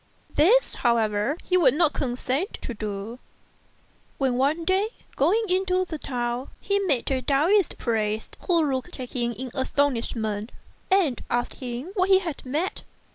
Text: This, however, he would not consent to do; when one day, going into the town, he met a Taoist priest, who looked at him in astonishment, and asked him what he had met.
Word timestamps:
This, 0.33 0.73
however, 0.81 1.37
he 1.43 1.57
would 1.57 1.75
not 1.75 1.93
consent 1.93 2.53
to 2.63 2.73
do; 2.73 3.19
when 4.17 4.33
one 4.33 4.65
day, 4.65 4.89
going 5.15 5.43
into 5.47 5.85
the 5.85 5.99
town, 5.99 6.49
he 6.59 6.79
met 6.79 7.11
a 7.11 7.21
Taoist 7.21 7.77
priest, 7.77 8.35
who 8.47 8.63
looked 8.73 8.99
at 8.99 9.13
him 9.13 9.31
in 9.33 9.51
astonishment, 9.53 10.51
and 10.89 11.21
asked 11.29 11.53
him 11.57 11.91
what 11.93 12.09
he 12.09 12.17
had 12.17 12.43
met. 12.43 12.81